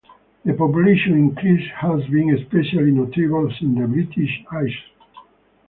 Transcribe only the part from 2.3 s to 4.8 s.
especially notable in the British Isles.